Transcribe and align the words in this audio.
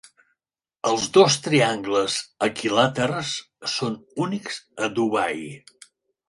Els 0.91 1.03
dos 1.17 1.35
triangles 1.47 2.15
equilàters 2.47 3.35
són 3.75 3.99
únics 4.27 4.59
a 4.87 4.91
Dubai. 4.99 5.39